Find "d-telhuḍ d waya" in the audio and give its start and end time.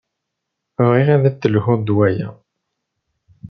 1.33-2.29